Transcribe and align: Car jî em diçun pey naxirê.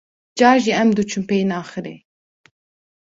Car 0.39 0.57
jî 0.63 0.71
em 0.81 0.89
diçun 0.97 1.23
pey 1.29 1.41
naxirê. 1.49 1.95